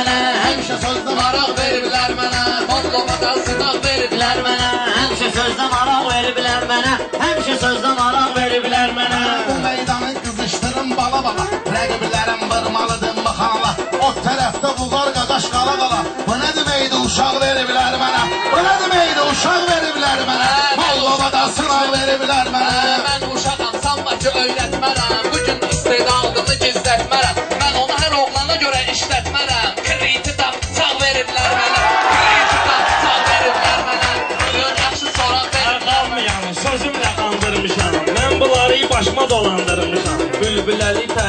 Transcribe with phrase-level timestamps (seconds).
[0.00, 6.66] mənə Həmişə sözdə maraq veriblər mənə Mollomada sınaq veriblər veriblər mənə Həmişə sözdə maraq veriblər
[6.70, 11.46] mənə Həmişə sözdə maraq veriblər mənə Bu meydanı qızışdırın bala bala.
[11.76, 18.24] Rəqiblərim vırmalıdır mıxanla O tərəfdə buğar qaqaş qala qala Bu nə deməkdir uşaq veriblər mənə
[18.54, 22.76] Bu nə deməkdir uşaq veriblər mənə Mollomada sınaq veriblər mənə
[23.08, 24.79] Mən uşağam, sanma ki öyrətmərəm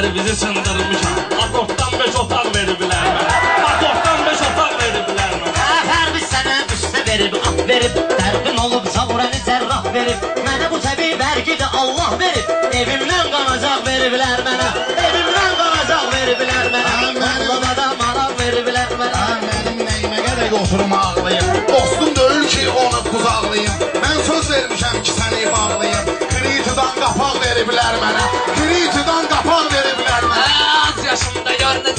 [0.01, 3.33] Bülbüləli tərvizi sındırmışam Akortdan beş otaq veriblər mənə
[3.67, 9.85] Akortdan beş otaq veriblər mənə Hərbi sənə qüssə verib, at verib Dərbin olub savurəni cərrah
[9.93, 12.49] verib Mənə bu təbii vergi də Allah verib
[12.81, 14.69] Evimdən qanacaq veriblər mənə
[15.05, 17.45] Evimdən qanacaq veriblər mənə Aman.
[17.51, 22.90] Mollada maraq veriblər mənə Ha, Mənim nəyimə gərək oturum ağlayım Dostum deyil ki onu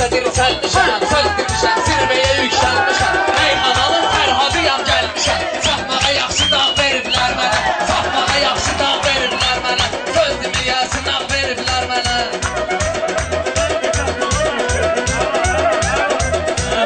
[0.03, 7.61] necə dirçəlmişəm Söz demişəm, zirvəyə yüksəlmişəm Ey analı Fərhadıyam gəlmişəm Çaxmağa yaxşı dağ veriblər mənə
[7.91, 9.87] Çaxmağa yaxşı dağ veriblər mənə
[10.17, 12.17] Söz deməyə sınaq veriblər mənə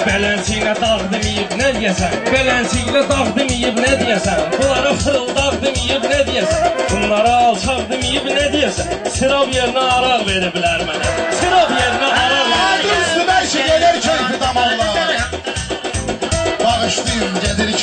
[0.07, 6.85] Belənçiylə dağ deməyib nə deyəsən Belənçiylə dağ deməyib nə deyəsən Bunlara fırıldaq deməyib nə deyəsən
[6.93, 11.36] Bunlara alçaq deməyib nə deyəsən Sirab yerinə araq veriblər mənə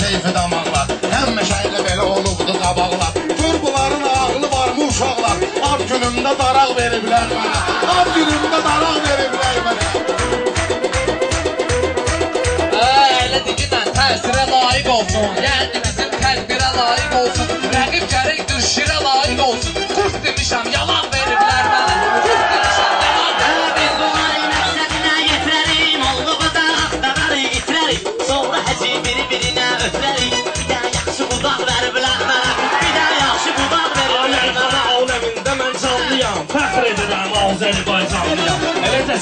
[0.04, 3.20] keyfi damarlar Həmişə ilə belə olubdu qabaqlar.
[3.40, 7.43] Gör bunların ağlı varmı uşaqlar Ad günümdə daraq veriblər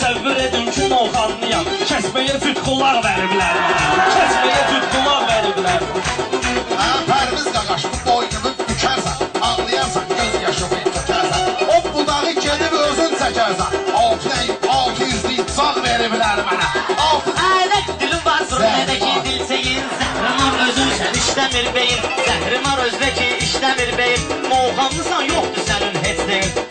[0.01, 3.57] təsəvvür edin ki, Novxanlıyam Kəsməyə cütqulaq veriblər.
[3.65, 5.83] Mənə Kəsməyə cütqulaq veriblər.
[6.79, 11.61] Ha pərviz qaqaş bu boynunu bükərsən Ağlayarsan göz yaşı tökərsən.
[11.75, 13.77] O budağı gedib özün çəkərsən.
[14.01, 16.71] Altı nəy, altı yüzlük sağ veriblər mənə.
[17.05, 22.11] Altı Ələk dilim var sürmədə ki dilsəyin Zəhrimar özün sən işləmir beyin.
[22.25, 24.29] Zəhrimar özdə ki işləmir beyin.
[24.49, 26.70] Moğamlısan yoxdur sənin heç deyin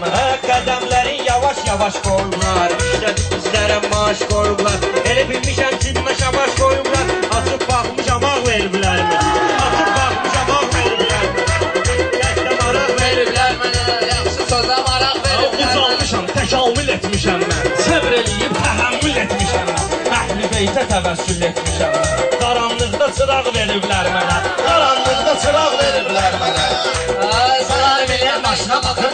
[0.00, 8.36] qədəmlərin yavaş-yavaş qoyublar İşdə bizlərə maaş qoyublar Elə bilmişəm cibimə şabaş qoyublar Açıb baxmışam ağ
[8.46, 9.34] veriblər mənə
[9.66, 11.58] Açıb baxmışam ağ veriblər mənə
[12.16, 18.56] Qəşdə maraq Veriblər mənə, yaxşı sözə maraq veriblər mənə Uzanmışam, təkamül etmişəm mən Səbr eləyib
[18.64, 24.38] təhəmmül etmişəm mən Əhli beytə təvəssül etmişəm mən Qaranlıqda çıraq veriblər mənə.
[24.64, 26.64] Qaranlıqda çıraq veriblər mənə.
[27.28, 29.09] Ay, salam elə Başına baxır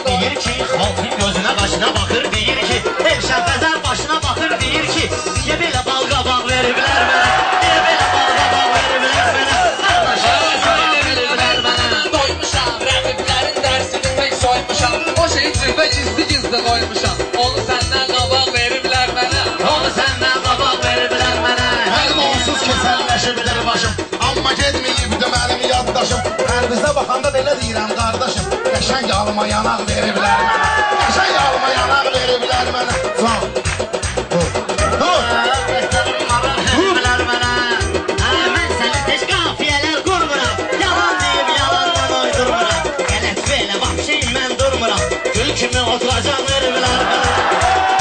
[39.31, 45.03] qafiyələr qurmuram Yalan deyib yalandan uydurmuram Qələt belə vahşiyim mən durmuram
[45.35, 47.31] Gül kimi oturacaq veriblər mənə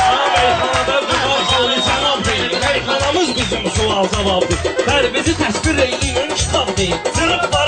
[0.00, 6.76] Ha, meyxanada vüqar halı cənab deyil Meyxanamız bizim sual cavabdır Bər bizi təsvir eyləyin kitab
[6.80, 7.65] deyil Zırıq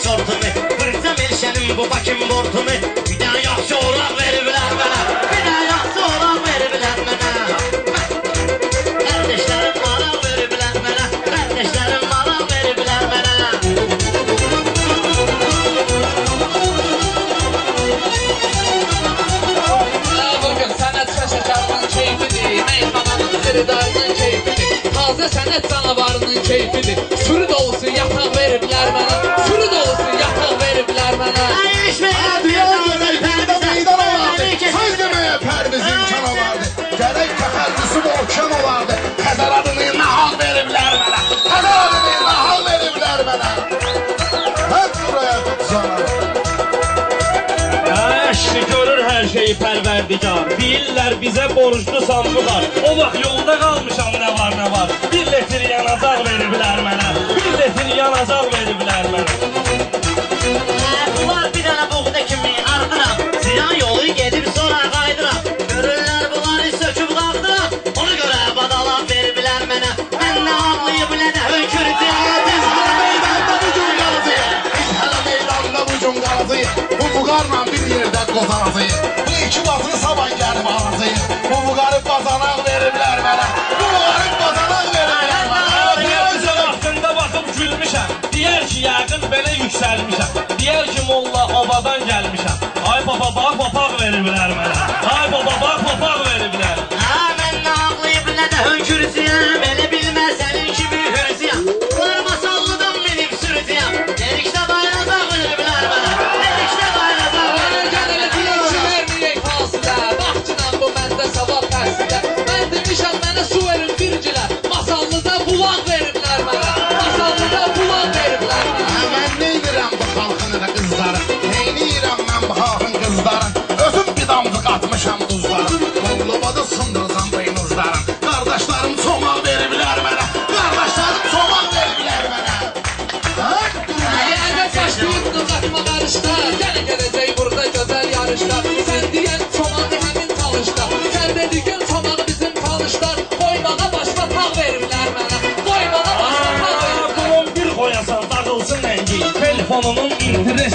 [0.00, 2.47] sordu me eh, Fırtına melşenim bu bakım bor
[50.08, 54.88] yadigar Deyirlər bizə borclu sandılar O vaxt yolda qalmışam nə var nə var.
[55.12, 57.08] Bir litr yanacaq veriblər mənə.
[57.36, 58.37] Bir litr yanacaq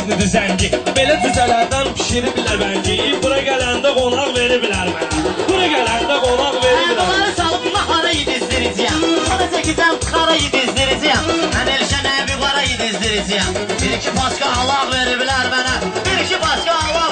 [0.04, 7.00] şimdi düzenci Belə düzələrdən pişiriblər bənci Bura gələndə qonaq veriblər mənə Bura gələndə qonaq veriblər
[7.00, 9.54] Bunları salıb buna hara yedizdiriciyəm Sonra hmm.
[9.56, 15.80] çəkicəm xara yedizdiriciyəm Mən Elşən əbi qara yedizdiriciyəm Bir iki başqa Allah veriblər mənə
[16.10, 17.03] Bir iki başqa Allah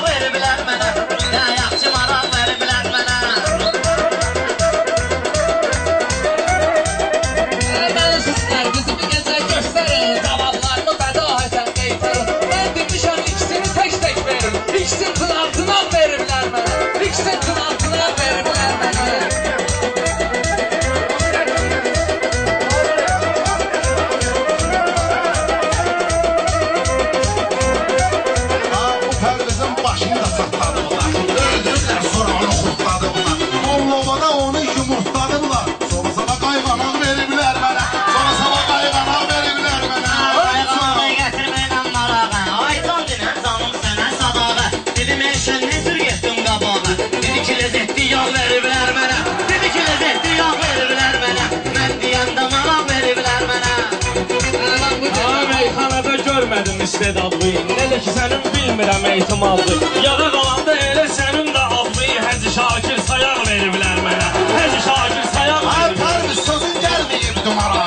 [57.16, 57.52] davı
[57.84, 59.76] Elə ki sənin bilmirəm eytim aldı.
[60.06, 62.08] Yada qalanda elə sənin də aldı.
[62.28, 67.82] Həzi Şakir sayaq veriblər mənə Həzi Şakir sayaq veriblər Tərmiş sözün gəlməyib dumara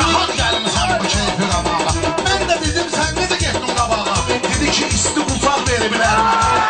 [0.00, 1.94] Nahaq gəlmişəm bu keyfi qabağa
[2.26, 4.16] Mən də dedim sən necə getdin qabağa.
[4.28, 6.18] Dedi ki isti qurtar veriblər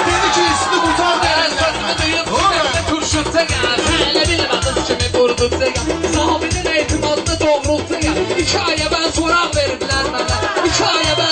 [0.09, 3.87] Dedi ki isti qurtar veriblər Sözünü duyub sənə turşutsa gəl.
[4.09, 5.95] Elə bilmədiz kimi qurdursa gəl.
[6.17, 8.21] Sahabinin eytim aldı doğrulsa gəl.
[8.43, 11.26] İki aya mən soraq veriblər mənə İki aya mən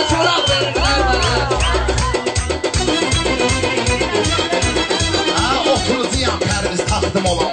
[7.14, 7.43] them all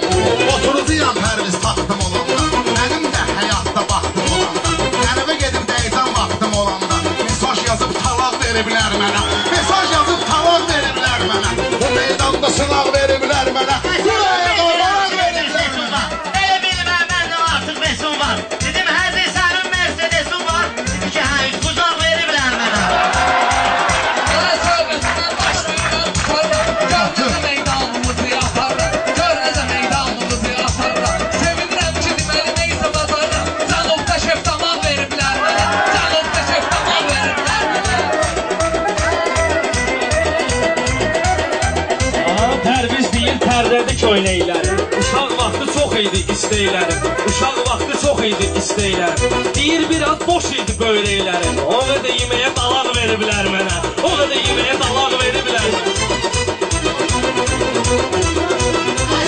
[48.42, 49.10] verdik isteyler.
[49.54, 54.74] Deyir bir az boş idi böyleyləri O qədər yeməyə dalaq veriblər mənə O qədər yeməyə
[54.80, 55.66] dalaq veriblər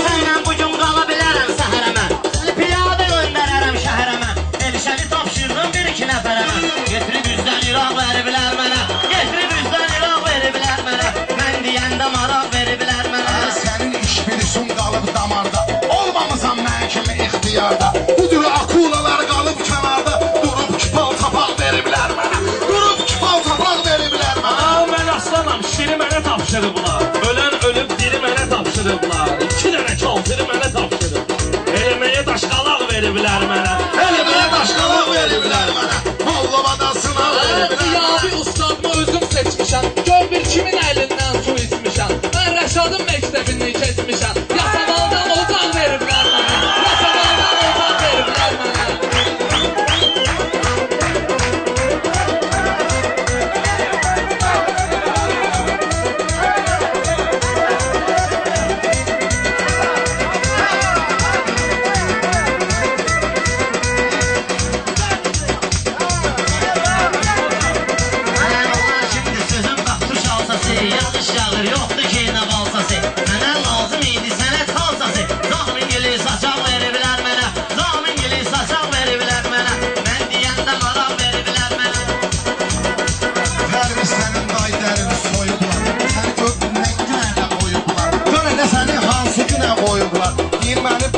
[0.04, 2.06] Sənlə bugün qala bilərəm səhərəmə
[2.58, 4.30] Piyada göndərərəm şəhərəmə
[4.70, 5.06] Elşəli
[5.76, 8.82] bir iki nəfərəmə Getirib üzdən iraq veriblər mənə
[9.14, 14.76] Getirib üzdən iraq veriblər mənə Mən deyəndə maraq veriblər mənə Sənin iş bir işin
[15.14, 15.66] damarda
[16.00, 18.23] Olmamısan mən kimi
[28.84, 29.13] the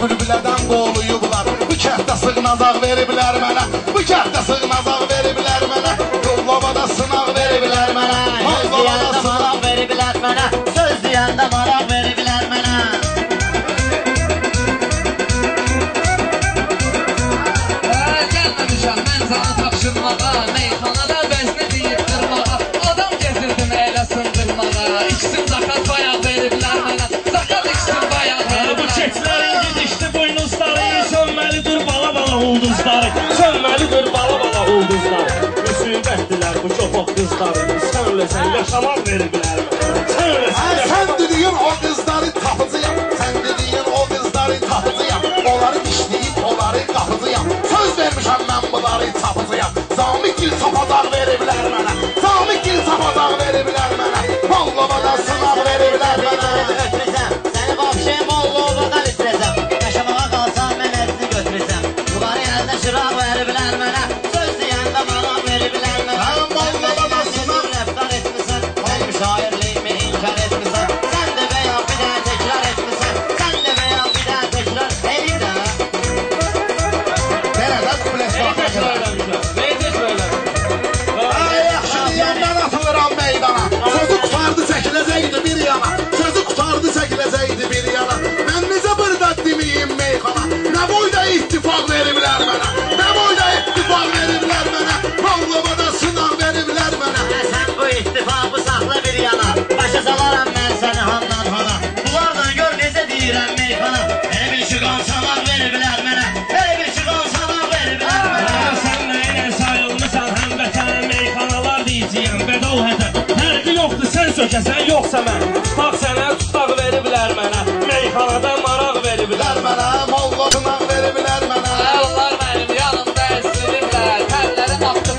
[0.07, 1.49] bir bilədən qoluyublar.
[1.67, 3.67] Bu kəhtə sığınacaq veriblər mənə.
[3.91, 4.76] Bu kəhtə sığınacaq
[52.99, 53.36] 爆炸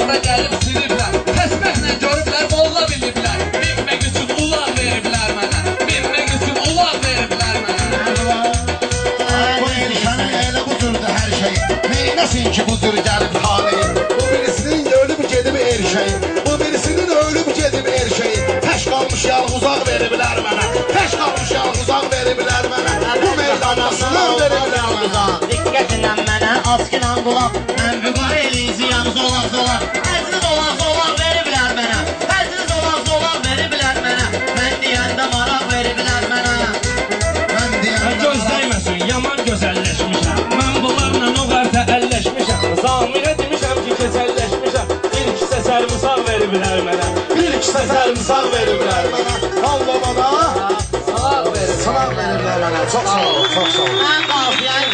[0.07, 0.56] बगल
[26.79, 29.75] baskın Angola Mən Buqareliyiziyam zola zola.
[30.15, 31.99] Əziz olan zola veriblər mənə
[32.37, 34.25] Əziz olan zola veriblər mənə
[34.57, 36.53] Mən deyəndə maraq veriblər mənə
[37.53, 44.93] Mən deyəndə Göz dəyməsin, yaman gözəlləşmişəm Mən bunlarla o qərtə əlləşmişəm Zamirə demişəm ki, keçəlləşmişəm
[45.07, 49.35] Bir kisə sərmisar veriblər mənə Bir kisə sərmisar veriblər mənə
[49.67, 50.27] Allah bana.
[51.07, 54.87] Sağ veriblər mənə, çox sağ ol, çox sağ ol.